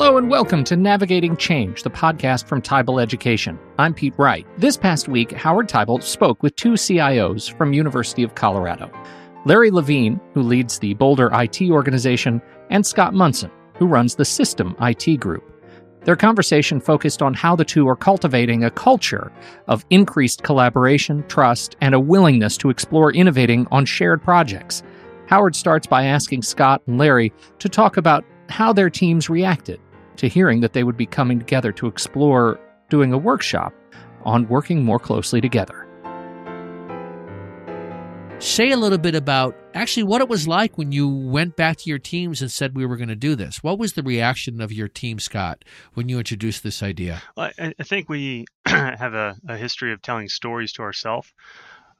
[0.00, 3.58] Hello and welcome to Navigating Change, the podcast from Teibel Education.
[3.78, 4.46] I'm Pete Wright.
[4.56, 8.90] This past week, Howard Teibel spoke with two CIOs from University of Colorado.
[9.44, 12.40] Larry Levine, who leads the Boulder IT organization,
[12.70, 15.44] and Scott Munson, who runs the System IT group.
[16.04, 19.30] Their conversation focused on how the two are cultivating a culture
[19.68, 24.82] of increased collaboration, trust, and a willingness to explore innovating on shared projects.
[25.26, 29.78] Howard starts by asking Scott and Larry to talk about how their teams reacted
[30.16, 33.72] to hearing that they would be coming together to explore doing a workshop
[34.24, 35.86] on working more closely together.
[38.38, 41.90] Say a little bit about actually what it was like when you went back to
[41.90, 43.62] your teams and said we were going to do this.
[43.62, 47.22] What was the reaction of your team, Scott, when you introduced this idea?
[47.36, 51.32] Well, I, I think we have a, a, history of telling stories to ourselves.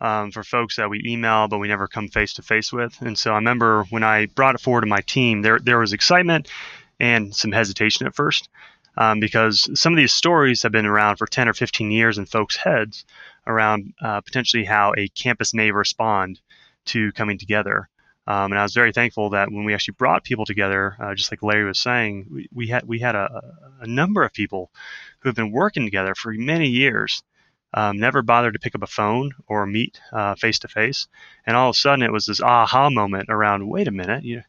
[0.03, 2.99] Um, for folks that we email but we never come face to face with.
[3.03, 5.93] And so I remember when I brought it forward to my team, there there was
[5.93, 6.49] excitement
[7.01, 8.49] and some hesitation at first
[8.97, 12.27] um, because some of these stories have been around for 10 or 15 years in
[12.27, 13.05] folks' heads
[13.47, 16.41] around uh, potentially how a campus may respond
[16.87, 17.89] to coming together.
[18.27, 21.33] Um, and I was very thankful that when we actually brought people together, uh, just
[21.33, 23.43] like Larry was saying, we, we had we had a,
[23.81, 24.71] a, number of people
[25.21, 27.23] who have been working together for many years,
[27.75, 30.01] um, never bothered to pick up a phone or meet
[30.37, 31.09] face to face,
[31.47, 33.69] and all of a sudden it was this aha moment around.
[33.69, 34.43] Wait a minute, you,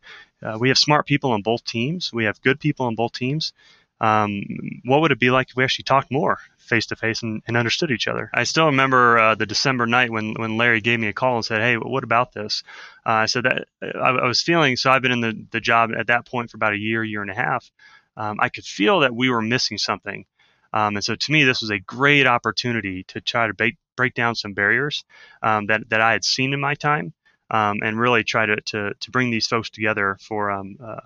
[0.43, 2.11] uh, we have smart people on both teams.
[2.13, 3.53] We have good people on both teams.
[4.01, 4.41] Um,
[4.83, 7.91] what would it be like if we actually talked more face to face and understood
[7.91, 8.31] each other?
[8.33, 11.45] I still remember uh, the December night when, when Larry gave me a call and
[11.45, 12.63] said, "Hey, what about this?"
[13.05, 14.75] Uh, I said that I, I, was feeling.
[14.75, 17.21] So I've been in the, the job at that point for about a year, year
[17.21, 17.69] and a half.
[18.17, 20.25] Um, I could feel that we were missing something,
[20.73, 24.15] um, and so to me, this was a great opportunity to try to break break
[24.15, 25.05] down some barriers
[25.43, 27.13] um, that that I had seen in my time
[27.51, 31.01] um, and really try to, to, to bring these folks together for um, uh,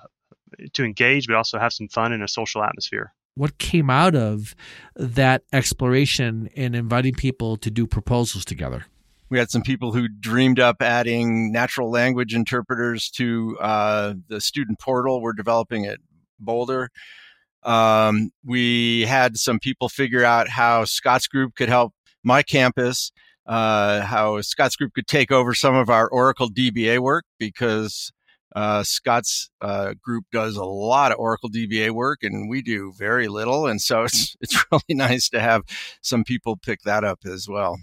[0.74, 3.14] to engage, but also have some fun in a social atmosphere.
[3.34, 4.56] What came out of
[4.96, 8.86] that exploration in inviting people to do proposals together?
[9.30, 14.80] We had some people who dreamed up adding natural language interpreters to uh, the student
[14.80, 16.00] portal we're developing at
[16.40, 16.90] Boulder.
[17.64, 21.94] Um, we had some people figure out how Scott's group could help
[22.24, 23.12] my campus
[23.46, 28.12] uh, how Scott's group could take over some of our Oracle DBA work because
[28.56, 33.28] uh, Scott's uh, group does a lot of Oracle DBA work and we do very
[33.28, 33.68] little.
[33.68, 35.64] And so it's, it's really nice to have
[36.02, 37.78] some people pick that up as well.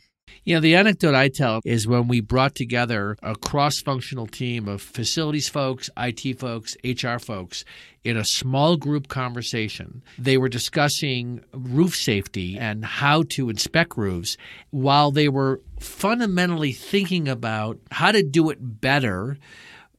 [0.44, 4.68] You know, the anecdote I tell is when we brought together a cross functional team
[4.68, 7.64] of facilities folks, IT folks, HR folks
[8.04, 10.02] in a small group conversation.
[10.18, 14.36] They were discussing roof safety and how to inspect roofs
[14.70, 19.38] while they were fundamentally thinking about how to do it better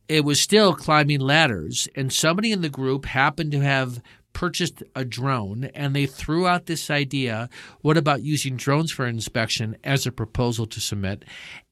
[0.09, 4.01] it was still climbing ladders, and somebody in the group happened to have
[4.33, 7.49] purchased a drone and they threw out this idea
[7.81, 11.23] what about using drones for inspection as a proposal to submit?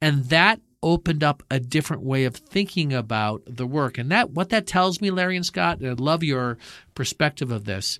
[0.02, 3.98] And that opened up a different way of thinking about the work.
[3.98, 6.58] And that what that tells me Larry and Scott and I love your
[6.96, 8.00] perspective of this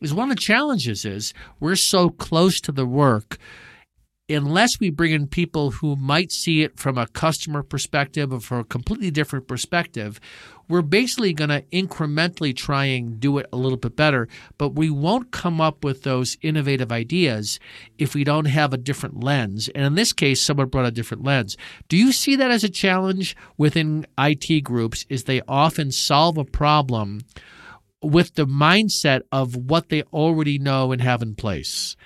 [0.00, 3.38] is one of the challenges is we're so close to the work
[4.28, 8.60] unless we bring in people who might see it from a customer perspective or from
[8.60, 10.20] a completely different perspective,
[10.68, 14.28] we're basically going to incrementally try and do it a little bit better,
[14.58, 17.58] but we won't come up with those innovative ideas
[17.98, 19.68] if we don't have a different lens.
[19.74, 21.56] And in this case, someone brought a different lens.
[21.88, 26.44] Do you see that as a challenge within IT groups is they often solve a
[26.44, 27.22] problem
[28.02, 31.96] with the mindset of what they already know and have in place?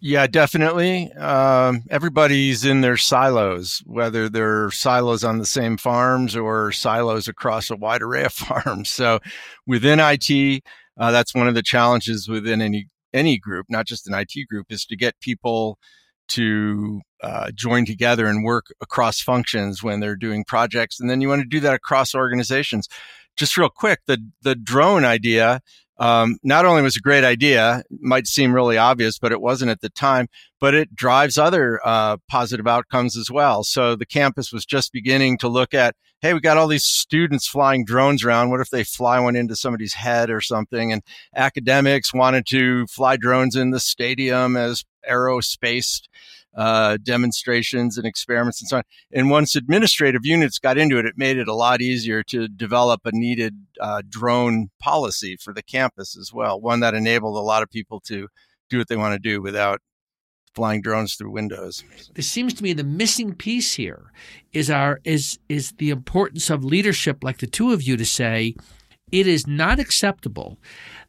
[0.00, 1.12] Yeah, definitely.
[1.14, 7.70] Um, everybody's in their silos, whether they're silos on the same farms or silos across
[7.70, 8.88] a wide array of farms.
[8.90, 9.18] So
[9.66, 10.62] within IT,
[10.98, 14.66] uh, that's one of the challenges within any any group, not just an IT group,
[14.70, 15.78] is to get people
[16.28, 21.28] to uh, join together and work across functions when they're doing projects, and then you
[21.28, 22.88] want to do that across organizations.
[23.36, 25.60] Just real quick, the the drone idea
[25.98, 29.80] um, not only was a great idea, might seem really obvious, but it wasn't at
[29.80, 30.28] the time,
[30.60, 33.64] but it drives other uh, positive outcomes as well.
[33.64, 37.46] So the campus was just beginning to look at, hey, we got all these students
[37.46, 38.50] flying drones around.
[38.50, 40.92] What if they fly one into somebody's head or something?
[40.92, 41.02] And
[41.34, 46.00] academics wanted to fly drones in the stadium as aerospace
[46.56, 48.82] uh, demonstrations and experiments and so on.
[49.12, 53.02] And once administrative units got into it, it made it a lot easier to develop
[53.04, 57.62] a needed uh, drone policy for the campus as well, one that enabled a lot
[57.62, 58.28] of people to
[58.70, 59.80] do what they want to do without
[60.54, 61.84] flying drones through windows.
[62.16, 64.10] It seems to me the missing piece here
[64.52, 68.54] is our is is the importance of leadership like the two of you to say
[69.12, 70.58] It is not acceptable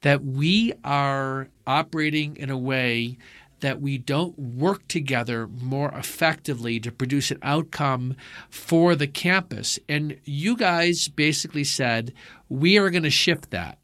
[0.02, 3.18] that we are operating in a way
[3.60, 8.16] that we don't work together more effectively to produce an outcome
[8.50, 9.80] for the campus.
[9.90, 12.14] And you guys basically said,
[12.50, 13.80] we are going to shift that.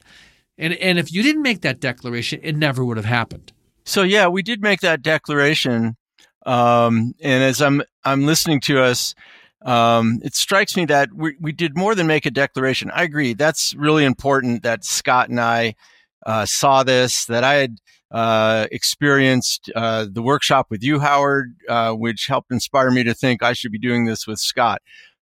[0.58, 3.52] And, and if you didn't make that declaration, it never would have happened.
[3.86, 5.98] So yeah, we did make that declaration.
[6.46, 9.16] Um, and as I'm I'm listening to us,
[9.66, 12.92] um, it strikes me that we, we did more than make a declaration.
[12.92, 13.34] I agree.
[13.34, 15.76] That's really important that Scott and I
[16.26, 17.78] uh, saw this, that I had
[18.14, 23.42] uh, experienced uh, the workshop with you, Howard, uh, which helped inspire me to think
[23.42, 24.82] I should be doing this with Scott.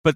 [0.05, 0.15] But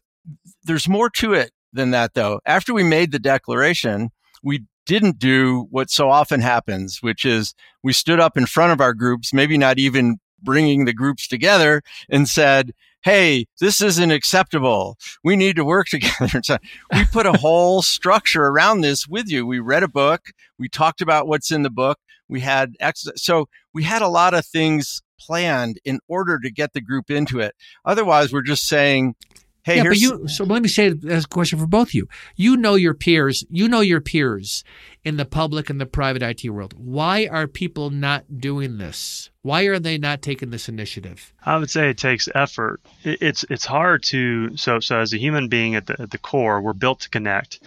[0.63, 2.41] there's more to it than that, though.
[2.47, 4.11] After we made the declaration,
[4.43, 8.81] we didn't do what so often happens, which is we stood up in front of
[8.81, 12.73] our groups, maybe not even bringing the groups together and said,
[13.03, 14.99] Hey, this isn't acceptable.
[15.25, 16.41] We need to work together.
[16.45, 16.59] So
[16.93, 19.47] we put a whole structure around this with you.
[19.47, 20.33] We read a book.
[20.59, 21.99] We talked about what's in the book.
[22.31, 26.73] We had, ex- so we had a lot of things planned in order to get
[26.73, 27.55] the group into it.
[27.85, 29.15] Otherwise, we're just saying,
[29.63, 30.29] Hey, yeah, here's, but you.
[30.29, 32.09] So let me say as a question for both of you.
[32.35, 33.45] You know your peers.
[33.51, 34.65] You know your peers
[35.05, 36.75] in the public and the private IT world.
[36.79, 39.31] Why are people not doing this?
[39.43, 41.33] Why are they not taking this initiative?
[41.45, 42.81] I would say it takes effort.
[43.05, 46.61] It's it's hard to so so as a human being at the at the core,
[46.61, 47.61] we're built to connect,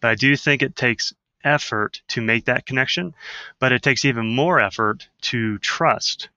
[0.00, 1.12] but I do think it takes
[1.44, 3.14] effort to make that connection,
[3.58, 6.28] but it takes even more effort to trust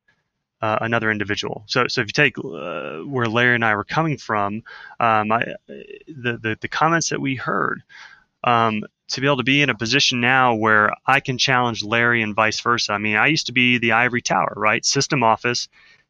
[0.61, 1.63] uh, another individual.
[1.67, 4.63] So, so if you take uh, where Larry and I were coming from,
[4.99, 7.83] um, I, the, the, the comments that we heard,
[8.43, 12.23] um, to be able to be in a position now where I can challenge Larry
[12.23, 12.93] and vice versa.
[12.93, 14.83] I mean, I used to be the ivory tower, right?
[14.83, 15.67] System office,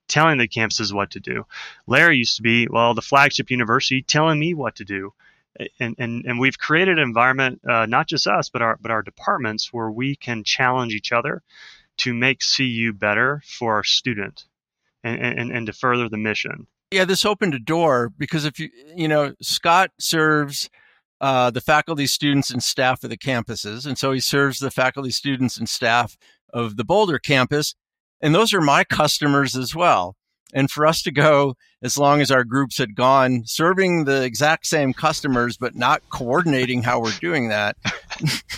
[0.07, 1.45] telling the campuses what to do.
[1.88, 5.13] Larry used to be, well, the flagship university telling me what to do.
[5.80, 9.02] And, and, and we've created an environment, uh, not just us, but our, but our
[9.02, 11.44] departments where we can challenge each other
[11.98, 14.46] to make CU better for our student
[15.04, 16.68] and, and, and to further the mission.
[16.92, 20.69] Yeah, this opened a door because if you, you know, Scott serves
[21.22, 23.86] uh, the faculty, students, and staff of the campuses.
[23.86, 26.18] And so he serves the faculty, students, and staff
[26.54, 27.75] of the Boulder campus.
[28.22, 30.16] And those are my customers as well.
[30.53, 34.68] And for us to go, as long as our groups had gone, serving the exact
[34.68, 37.75] same customers, but not coordinating how we're doing that,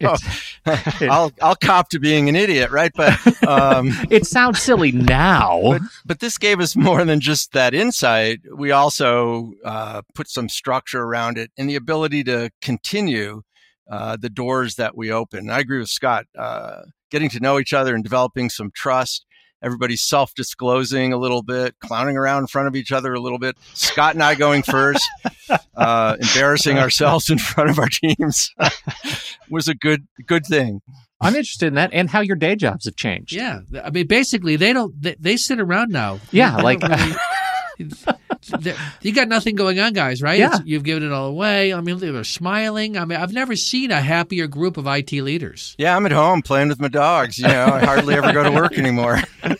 [0.00, 0.16] know,
[1.00, 2.92] I'll I'll cop to being an idiot, right?
[2.94, 5.60] But um, it sounds silly now.
[5.62, 8.40] But, but, this gave us more than just that insight.
[8.54, 13.42] We also uh, put some structure around it and the ability to continue
[13.90, 15.50] uh, the doors that we open.
[15.50, 16.26] I agree with Scott.
[16.38, 19.26] Uh, getting to know each other and developing some trust
[19.62, 23.38] everybody's self disclosing a little bit, clowning around in front of each other a little
[23.38, 23.56] bit.
[23.74, 25.06] Scott and I going first,
[25.76, 28.50] uh, embarrassing ourselves in front of our teams
[29.50, 30.80] was a good good thing.
[31.20, 33.32] I'm interested in that and how your day jobs have changed.
[33.32, 36.18] Yeah, I mean, basically, they don't they, they sit around now.
[36.32, 36.80] Yeah, like.
[37.78, 40.38] You got nothing going on, guys, right?
[40.38, 40.56] Yeah.
[40.56, 41.72] It's, you've given it all away.
[41.72, 42.96] I mean, they're smiling.
[42.96, 45.74] I mean, I've never seen a happier group of IT leaders.
[45.78, 47.38] Yeah, I'm at home playing with my dogs.
[47.38, 49.20] You know, I hardly ever go to work anymore.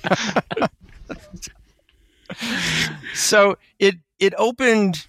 [3.15, 5.07] so it it opened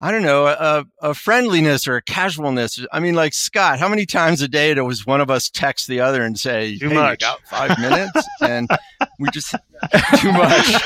[0.00, 2.86] I don't know, a, a, friendliness or a casualness.
[2.92, 6.00] I mean, like Scott, how many times a day does one of us text the
[6.00, 7.18] other and say, too hey, much.
[7.18, 8.12] got five minutes?
[8.40, 8.70] and
[9.18, 9.50] we just,
[10.18, 10.82] too much.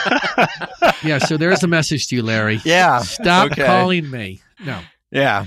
[1.03, 1.19] yeah.
[1.19, 2.61] So there's a message to you, Larry.
[2.65, 2.99] Yeah.
[3.01, 3.65] Stop okay.
[3.65, 4.41] calling me.
[4.65, 4.81] No.
[5.11, 5.47] Yeah.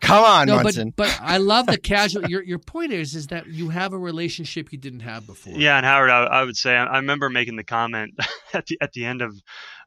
[0.00, 0.92] Come on, no, Munson.
[0.94, 2.28] But, but I love the casual.
[2.28, 5.54] Your your point is is that you have a relationship you didn't have before.
[5.54, 8.14] Yeah, and Howard, I, I would say I, remember making the comment
[8.54, 9.34] at the at the end of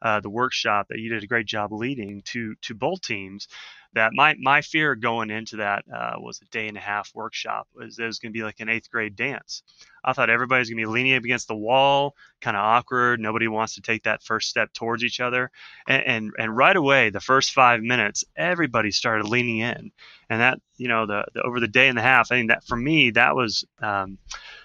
[0.02, 3.48] uh, the workshop that you did a great job leading to to both teams
[3.92, 7.66] that my my fear going into that uh, was a day and a half workshop
[7.74, 9.62] was it was going to be like an eighth grade dance.
[10.04, 13.20] I thought everybody's going to be leaning up against the wall, kind of awkward.
[13.20, 15.50] Nobody wants to take that first step towards each other,
[15.88, 19.90] and, and and right away, the first five minutes, everybody started leaning in,
[20.28, 22.64] and that you know the, the over the day and a half, I think that
[22.64, 24.18] for me that was um,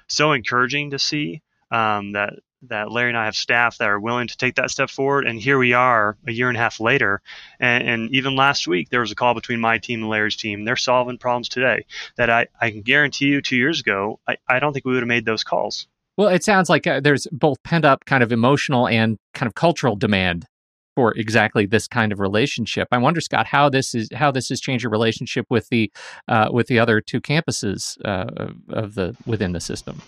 [0.07, 4.27] so encouraging to see um, that that Larry and I have staff that are willing
[4.27, 5.27] to take that step forward.
[5.27, 7.21] And here we are a year and a half later.
[7.59, 10.63] And, and, even last week, there was a call between my team and Larry's team.
[10.63, 11.85] They're solving problems today
[12.17, 15.03] that I, I can guarantee you two years ago, I, I don't think we would
[15.03, 15.87] have made those calls.
[16.17, 19.55] Well, it sounds like uh, there's both pent up kind of emotional and kind of
[19.55, 20.45] cultural demand
[20.95, 22.87] for exactly this kind of relationship.
[22.91, 25.91] I wonder, Scott, how this is how this has changed your relationship with the
[26.27, 30.01] uh, with the other two campuses uh, of the within the system.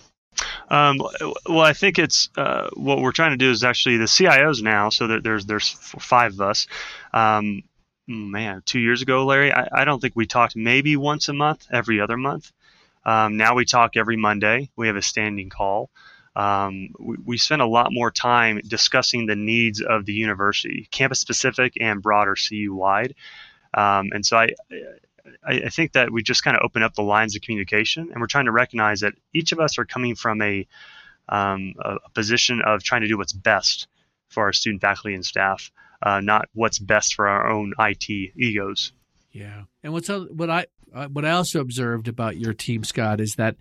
[0.68, 0.98] Um,
[1.46, 4.88] well, I think it's uh, what we're trying to do is actually the CIOs now.
[4.90, 6.66] So that there's there's five of us.
[7.12, 7.62] Um,
[8.06, 11.66] man, two years ago, Larry, I, I don't think we talked maybe once a month,
[11.72, 12.52] every other month.
[13.04, 14.70] Um, now we talk every Monday.
[14.76, 15.90] We have a standing call.
[16.36, 21.18] Um, we, we spend a lot more time discussing the needs of the university, campus
[21.18, 23.14] specific and broader CU wide.
[23.74, 24.48] Um, and so I,
[25.44, 28.20] I, I, think that we just kind of open up the lines of communication and
[28.20, 30.66] we're trying to recognize that each of us are coming from a,
[31.28, 33.88] um, a, position of trying to do what's best
[34.28, 35.70] for our student faculty and staff
[36.02, 38.92] uh, not what's best for our own IT egos.
[39.32, 43.34] Yeah, and what's what I uh, what I also observed about your team, Scott, is
[43.34, 43.56] that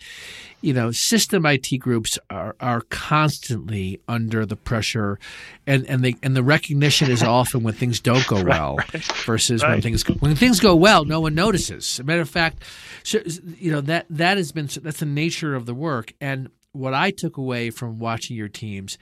[0.61, 5.19] you know system IT groups are are constantly under the pressure,
[5.65, 9.05] and and they and the recognition is often when things don't go well, right, right.
[9.25, 9.71] versus right.
[9.71, 11.95] when things when things go well, no one notices.
[11.95, 12.63] As a matter of fact,
[13.03, 13.19] so,
[13.57, 17.11] you know that that has been that's the nature of the work, and what I
[17.11, 18.97] took away from watching your teams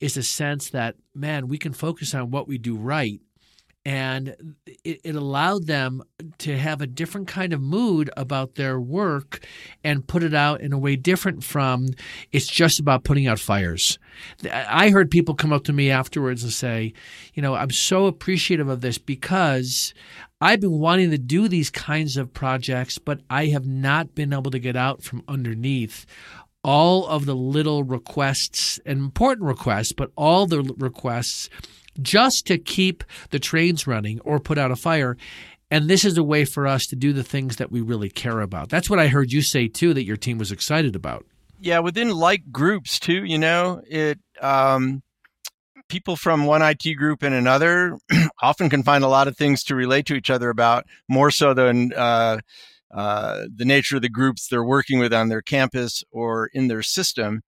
[0.00, 3.20] is a sense that, man, we can focus on what we do right.
[3.86, 6.02] And it, it, allowed them
[6.38, 9.44] to have a different kind of mood about their work
[9.82, 11.88] and put it out in a way different from
[12.32, 13.98] it's just about putting out fires.
[14.50, 16.94] I heard people come up to me afterwards and say,
[17.34, 19.92] you know, I'm so appreciative of this because
[20.40, 24.50] I've been wanting to do these kinds of projects, but I have not been able
[24.50, 26.06] to get out from underneath
[26.64, 31.50] all of the little requests and important requests, but all the requests
[32.02, 35.16] just to keep the trains running or put out a fire.
[35.70, 38.40] And this is a way for us to do the things that we really care
[38.40, 38.68] about.
[38.68, 41.26] That's what I heard you say too, that your team was excited about.
[41.58, 45.02] Yeah, within like groups too, you know, it um,
[45.88, 47.98] people from one IT group and another
[48.42, 51.54] often can find a lot of things to relate to each other about, more so
[51.54, 52.38] than uh,
[52.92, 56.82] uh, the nature of the groups they're working with on their campus or in their
[56.82, 57.42] system,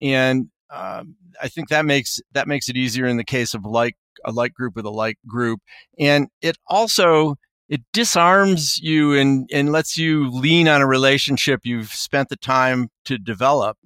[0.00, 3.96] and um, I think that makes that makes it easier in the case of like
[4.24, 5.60] a like group with a like group,
[5.98, 7.36] and it also
[7.68, 12.88] it disarms you and and lets you lean on a relationship you've spent the time
[13.04, 13.76] to develop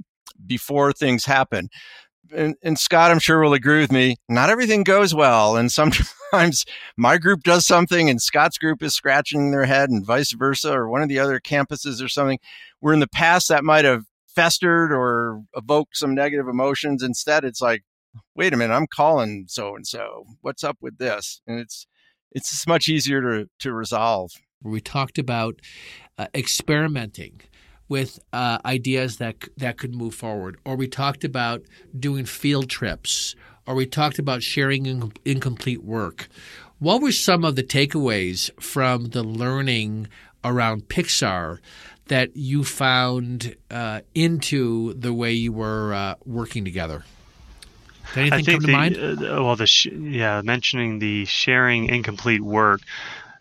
[0.46, 1.68] before things happen
[2.34, 4.16] and, and, Scott, I'm sure will agree with me.
[4.28, 5.70] Not everything goes well, and
[6.32, 6.64] sometimes
[6.96, 10.88] my group does something, and Scott's group is scratching their head, and vice versa, or
[10.88, 12.38] one of the other campuses or something.
[12.80, 17.02] Where in the past that might have festered or evoked some negative emotions.
[17.02, 17.82] Instead, it's like,
[18.34, 20.24] wait a minute, I'm calling so and so.
[20.40, 21.40] What's up with this?
[21.46, 21.86] And it's
[22.32, 24.30] it's just much easier to to resolve.
[24.62, 25.60] We talked about
[26.18, 27.40] uh, experimenting
[27.88, 31.62] with uh, ideas that that could move forward, or we talked about
[31.98, 33.34] doing field trips,
[33.66, 36.28] or we talked about sharing in- incomplete work.
[36.78, 40.08] What were some of the takeaways from the learning
[40.44, 41.58] around Pixar
[42.12, 47.04] that you found uh, into the way you were uh, working together?
[48.14, 48.96] Did anything come to the, mind?
[48.98, 52.82] Uh, well, the sh- yeah, mentioning the sharing incomplete work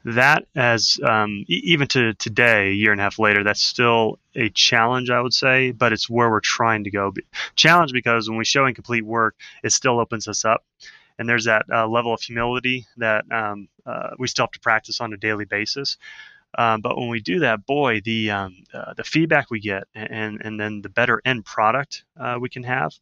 [0.06, 4.20] that as um, e- even to today, a year and a half later, that's still
[4.36, 7.14] a challenge, I would say, but it's where we're trying to go.
[7.56, 9.36] Challenge because when we show incomplete work,
[9.66, 10.64] it still opens us up.
[11.20, 15.02] And there's that uh, level of humility that um, uh, we still have to practice
[15.02, 15.98] on a daily basis.
[16.58, 20.42] Um, but when we do that, boy, the um, uh, the feedback we get, and
[20.44, 22.94] and then the better end product uh, we can have,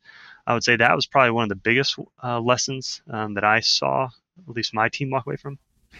[0.45, 3.59] I would say that was probably one of the biggest uh, lessons um, that I
[3.59, 4.09] saw,
[4.47, 5.57] at least my team walk away from.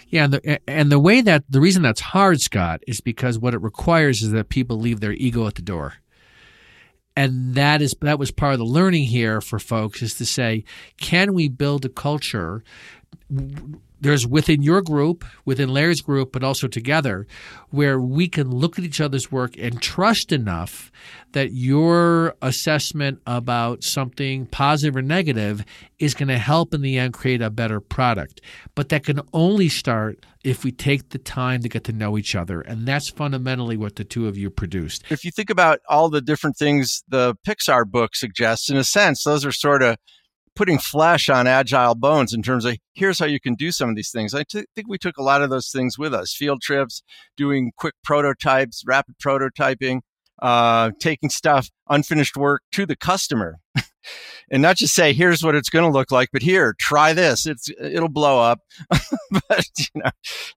[0.08, 3.54] Yeah, and the, and the way that the reason that's hard, Scott, is because what
[3.54, 5.96] it requires is that people leave their ego at the door.
[7.16, 10.64] And that is that was part of the learning here for folks is to say,
[10.98, 12.64] can we build a culture
[14.02, 17.28] there's within your group, within Larry's group, but also together,
[17.70, 20.92] where we can look at each other's work and trust enough
[21.34, 25.64] that your assessment about something positive or negative
[26.00, 28.42] is going to help in the end create a better product.
[28.76, 32.36] But that can only start if we take the time to get to know each
[32.36, 32.62] other.
[32.62, 35.04] And that's fundamentally what the two of you produced.
[35.10, 39.24] If you think about all the different things the Pixar book suggests, in a sense,
[39.24, 39.98] those are sort of
[40.60, 43.96] putting flesh on agile bones in terms of here's how you can do some of
[43.96, 44.36] these things.
[44.36, 47.02] I t- think we took a lot of those things with us field trips,
[47.38, 50.02] doing quick prototypes, rapid prototyping,
[50.42, 53.60] uh, taking stuff, unfinished work to the customer.
[54.52, 57.46] And not just say, here's what it's going to look like, but here, try this.
[57.46, 60.12] It's, it'll blow up, but you know,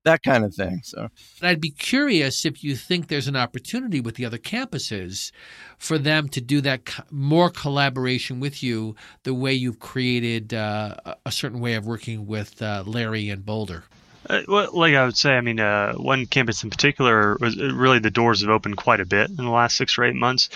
[0.05, 0.81] that kind of thing.
[0.85, 1.09] So
[1.41, 5.33] I'd be curious if you think there's an opportunity with the other campuses
[5.79, 8.95] for them to do that more collaboration with you,
[9.25, 10.95] the way you've created uh,
[11.27, 13.85] a certain way of working with uh, Larry and Boulder.
[14.33, 17.75] Uh, well, like I would say, I mean, uh, one campus in particular was uh,
[17.75, 20.49] really the doors have opened quite a bit in the last six or eight months,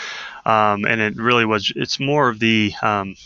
[0.47, 1.71] um, and it really was.
[1.77, 3.17] It's more of the um,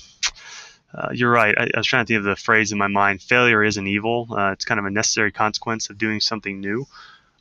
[0.92, 1.54] uh, you're right.
[1.56, 3.22] I, I, was trying to think of the phrase in my mind.
[3.22, 4.26] Failure isn't evil.
[4.28, 6.84] Uh, it's kind of a necessary consequence of doing something new.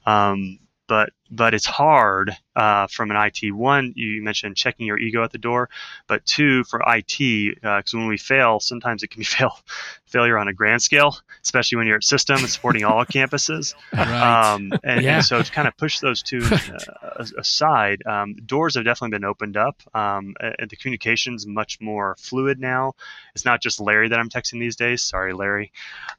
[0.06, 3.54] Um, but but it's hard uh, from an IT.
[3.54, 5.70] One, you mentioned checking your ego at the door,
[6.08, 9.58] but two, for IT, because uh, when we fail, sometimes it can be fail
[10.08, 13.76] failure on a grand scale, especially when you're at system and supporting all campuses.
[13.94, 14.08] Right.
[14.10, 15.18] Um, and, yeah.
[15.18, 19.26] and, so to kind of push those two uh, aside, um, doors have definitely been
[19.26, 19.80] opened up.
[19.94, 22.94] Um, and the communication's much more fluid now.
[23.36, 25.04] It's not just Larry that I'm texting these days.
[25.04, 25.72] Sorry, Larry.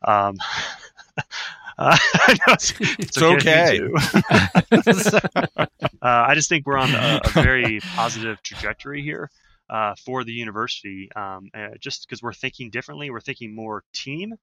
[1.78, 1.96] Uh,
[2.48, 3.80] it's, it's, okay.
[5.58, 5.66] uh,
[6.02, 9.30] I just think we're on a, a very positive trajectory here
[9.70, 13.10] uh, for the university, um, uh, just because we're thinking differently.
[13.10, 14.34] We're thinking more team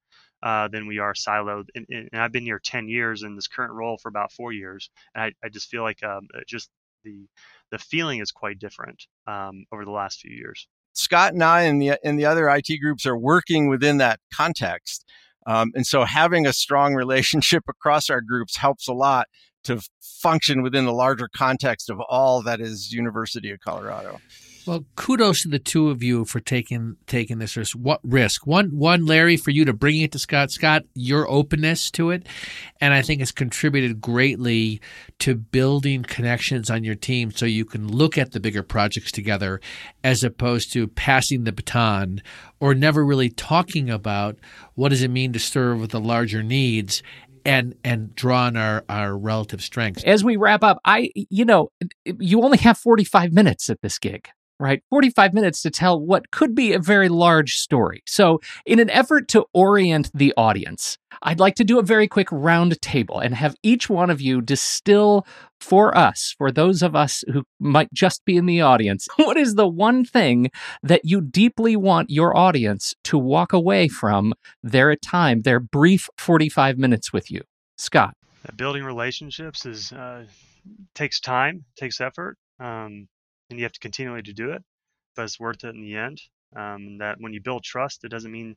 [0.42, 1.64] uh, than we are siloed.
[1.74, 4.88] And, and, I've been here 10 years in this current role for about four years.
[5.14, 6.70] And I, I just feel like um, just
[7.04, 7.26] the
[7.70, 10.66] the feeling is quite different um, over the last few years.
[10.94, 15.04] Scott and I and the and the other IT groups are working within that context.
[15.46, 19.26] Um, and so having a strong relationship across our groups helps a lot
[19.64, 24.20] to function within the larger context of all that is University of Colorado.
[24.68, 27.74] Well, kudos to the two of you for taking taking this risk.
[27.74, 28.46] What risk?
[28.46, 30.50] One, one, Larry, for you to bring it to Scott.
[30.50, 32.28] Scott, your openness to it,
[32.78, 34.82] and I think it's contributed greatly
[35.20, 39.58] to building connections on your team, so you can look at the bigger projects together,
[40.04, 42.20] as opposed to passing the baton
[42.60, 44.36] or never really talking about
[44.74, 47.02] what does it mean to serve with the larger needs
[47.46, 50.04] and and draw on our our relative strengths.
[50.04, 51.70] As we wrap up, I you know
[52.04, 54.82] you only have 45 minutes at this gig right?
[54.90, 58.02] 45 minutes to tell what could be a very large story.
[58.06, 62.28] So, in an effort to orient the audience, I'd like to do a very quick
[62.30, 65.26] round table and have each one of you distill
[65.60, 69.54] for us, for those of us who might just be in the audience, what is
[69.54, 70.50] the one thing
[70.82, 76.78] that you deeply want your audience to walk away from their time, their brief 45
[76.78, 77.42] minutes with you?
[77.76, 78.14] Scott.
[78.56, 80.24] Building relationships is uh,
[80.94, 82.36] takes time, takes effort.
[82.60, 83.08] Um,
[83.50, 84.62] and you have to continually to do it,
[85.16, 86.20] but it's worth it in the end.
[86.56, 88.56] Um, that when you build trust, it doesn't mean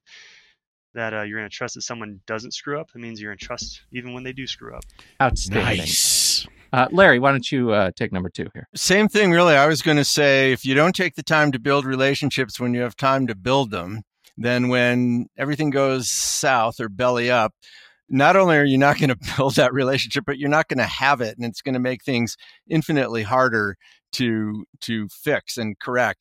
[0.93, 2.89] that uh, you're going to trust that someone doesn't screw up.
[2.93, 4.83] It means you're in trust even when they do screw up.
[5.21, 5.77] Outstanding.
[5.77, 6.47] Nice.
[6.73, 8.67] Uh, Larry, why don't you uh, take number two here?
[8.75, 9.55] Same thing, really.
[9.55, 12.73] I was going to say if you don't take the time to build relationships when
[12.73, 14.03] you have time to build them,
[14.37, 17.53] then when everything goes south or belly up,
[18.07, 20.85] not only are you not going to build that relationship, but you're not going to
[20.85, 22.37] have it, and it's going to make things
[22.69, 23.75] infinitely harder
[24.13, 26.19] to to fix and correct.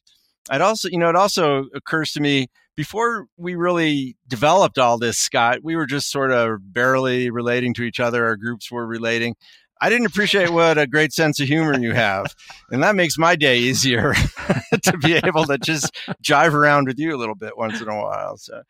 [0.49, 5.19] I'd also, you know, it also occurs to me before we really developed all this,
[5.19, 8.25] Scott, we were just sort of barely relating to each other.
[8.25, 9.35] Our groups were relating.
[9.83, 12.35] I didn't appreciate what a great sense of humor you have.
[12.71, 14.15] And that makes my day easier
[14.83, 17.97] to be able to just jive around with you a little bit once in a
[17.97, 18.37] while.
[18.37, 18.63] So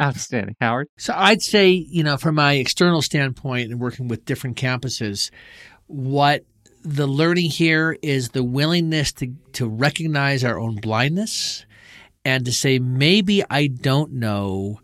[0.00, 0.56] outstanding.
[0.60, 0.88] Howard?
[0.98, 5.30] So I'd say, you know, from my external standpoint and working with different campuses,
[5.86, 6.44] what
[6.88, 11.66] the learning here is the willingness to, to recognize our own blindness
[12.24, 14.80] and to say, maybe I don't know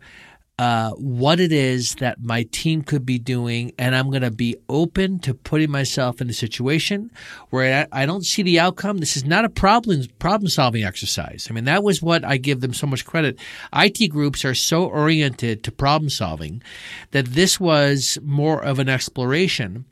[0.57, 4.55] uh, what it is that my team could be doing, and I'm going to be
[4.69, 7.11] open to putting myself in a situation
[7.49, 8.99] where I, I, don't see the outcome.
[8.99, 11.47] This is not a problem problem solving exercise.
[11.49, 13.37] I mean, that was what I give them so much credit.
[13.73, 16.63] IT groups are so oriented to problem solving
[17.11, 19.85] that this was more of an exploration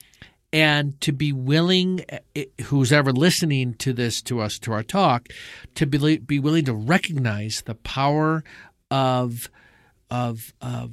[0.54, 5.28] and to be willing, eh, who's ever listening to this, to us, to our talk,
[5.74, 8.44] to be, be willing to recognize the power
[8.92, 9.50] of,
[10.12, 10.92] of, of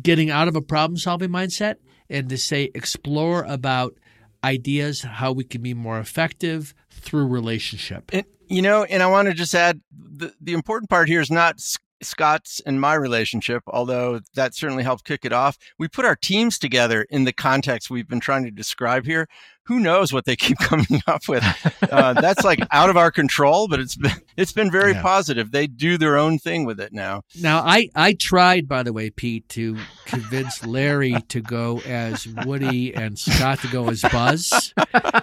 [0.00, 1.76] getting out of a problem solving mindset
[2.08, 3.94] and to say, explore about
[4.42, 8.10] ideas, how we can be more effective through relationship.
[8.14, 11.30] And, you know, and I want to just add the, the important part here is
[11.30, 11.60] not
[12.02, 15.58] Scott's and my relationship, although that certainly helped kick it off.
[15.78, 19.28] We put our teams together in the context we've been trying to describe here
[19.68, 21.44] who knows what they keep coming up with.
[21.82, 25.02] Uh, that's like out of our control, but it's been it's been very yeah.
[25.02, 25.50] positive.
[25.50, 27.22] They do their own thing with it now.
[27.40, 29.76] Now, I I tried, by the way, Pete, to
[30.06, 34.72] convince Larry to go as Woody and Scott to go as Buzz,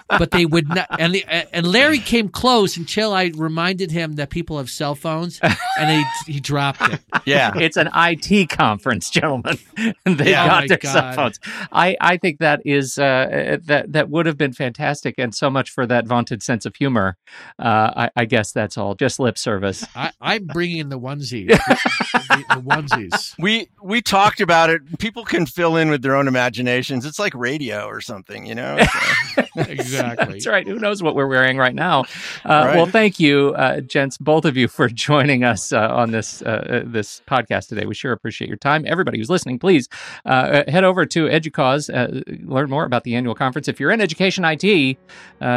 [0.08, 0.86] but they would not.
[0.98, 5.40] And the, and Larry came close until I reminded him that people have cell phones,
[5.78, 7.00] and he he dropped it.
[7.24, 9.58] Yeah, it's an IT conference, gentlemen.
[10.04, 10.92] they yeah, got oh their God.
[10.92, 11.40] cell phones.
[11.72, 15.48] I I think that is uh, that that would have have been fantastic, and so
[15.50, 17.16] much for that vaunted sense of humor.
[17.58, 19.84] Uh, I, I, guess that's all just lip service.
[19.96, 23.34] I, am bringing the onesies, the, the, onesies.
[23.38, 24.98] We we talked about it.
[24.98, 27.06] People can fill in with their own imaginations.
[27.06, 28.78] It's like radio or something, you know.
[29.34, 29.44] So.
[29.56, 30.34] exactly.
[30.34, 30.66] That's right.
[30.66, 32.00] Who knows what we're wearing right now?
[32.44, 32.76] Uh, right.
[32.76, 36.82] Well, thank you, uh, gents, both of you, for joining us uh, on this uh,
[36.84, 37.86] this podcast today.
[37.86, 38.84] We sure appreciate your time.
[38.86, 39.88] Everybody who's listening, please
[40.24, 43.68] uh, head over to EDUCAUSE, learn more about the annual conference.
[43.68, 44.98] If you're in education IT,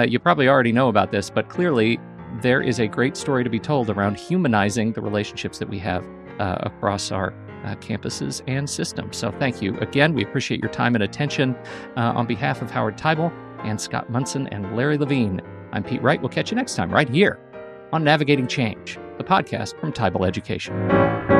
[0.09, 1.99] you probably already know about this, but clearly
[2.41, 6.05] there is a great story to be told around humanizing the relationships that we have
[6.39, 7.33] across our
[7.65, 9.17] uh, campuses and systems.
[9.17, 10.13] So thank you again.
[10.13, 11.55] We appreciate your time and attention.
[11.97, 13.31] Uh, on behalf of Howard Teibel
[13.65, 16.21] and Scott Munson and Larry Levine, I'm Pete Wright.
[16.21, 17.39] We'll catch you next time right here
[17.91, 21.38] on Navigating Change, the podcast from Teibel Education.